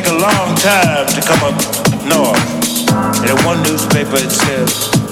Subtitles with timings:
[0.00, 1.54] take a long time to come up
[2.08, 2.88] north.
[3.20, 4.68] And in one newspaper it said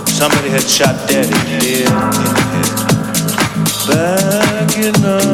[0.09, 2.79] somebody had shot Daddy dead in the head.
[3.88, 5.29] Back in the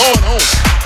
[0.00, 0.79] going on.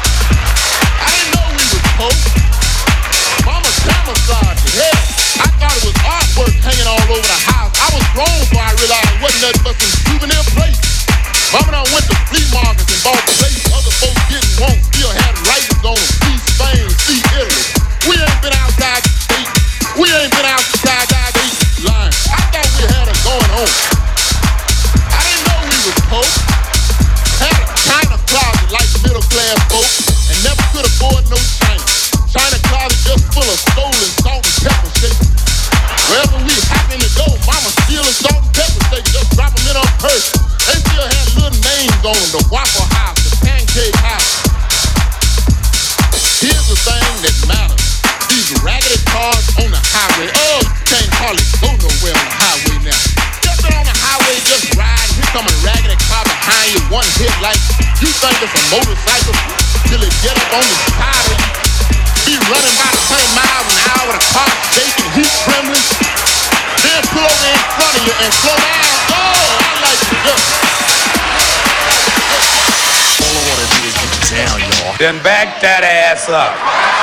[75.05, 76.94] Then back that ass up.